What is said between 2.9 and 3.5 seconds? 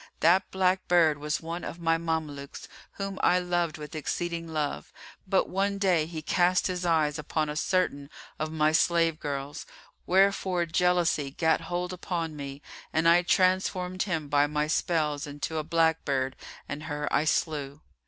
whom I